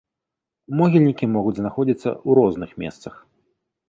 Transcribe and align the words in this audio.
Могільнікі 0.79 1.25
могуць 1.33 1.53
знаходзіцца 1.59 2.05
ў 2.05 2.39
розных 2.39 2.71
месцах. 2.85 3.13